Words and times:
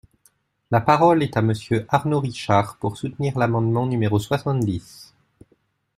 La 0.71 0.81
parole 0.81 1.21
est 1.21 1.37
à 1.37 1.43
Monsieur 1.43 1.85
Arnaud 1.87 2.21
Richard, 2.21 2.77
pour 2.77 2.97
soutenir 2.97 3.37
l’amendement 3.37 3.85
numéro 3.85 4.17
soixante-dix. 4.17 5.13